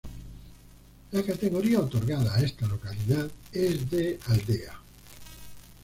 La 1.11 1.21
categoría 1.21 1.79
otorgada 1.79 2.33
a 2.33 2.41
esta 2.41 2.65
localidad 2.65 3.29
es 3.51 3.87
de 3.91 4.19
Aldea. 4.25 4.73